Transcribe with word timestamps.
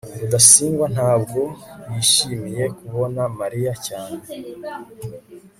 rudasingwa 0.19 0.85
ntabwo 0.95 1.41
yishimiye 1.91 2.63
kubona 2.77 3.21
mariya 3.39 3.73
cyane 3.87 4.21